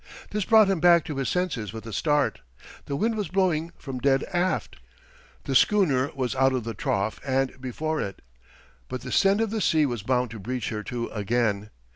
[0.31, 2.41] This brought him back to his senses with a start.
[2.85, 4.77] The wind was blowing from dead aft!
[5.43, 8.23] The schooner was out of the trough and before it!
[8.87, 11.69] But the send of the sea was bound to breach her to again.